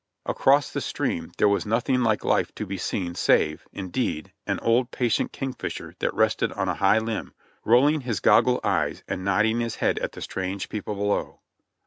Across 0.25 0.71
the 0.71 0.81
stream 0.81 1.31
there 1.37 1.47
was 1.47 1.63
nothing 1.63 2.01
like 2.01 2.25
life 2.25 2.51
to 2.55 2.65
be 2.65 2.79
seen 2.79 3.13
save, 3.13 3.67
indeed, 3.71 4.33
an 4.47 4.59
old 4.61 4.89
patient 4.89 5.31
king 5.31 5.53
fisher 5.53 5.93
that 5.99 6.15
rested 6.15 6.51
on 6.53 6.67
a 6.67 6.73
high 6.73 6.97
limb, 6.97 7.35
rolling 7.65 8.01
his 8.01 8.19
goggle 8.19 8.59
eyes 8.63 9.03
and 9.07 9.23
nodding 9.23 9.59
his 9.59 9.75
head 9.75 9.99
at 9.99 10.13
the 10.13 10.21
strange 10.23 10.69
people 10.69 10.95
below. 10.95 11.41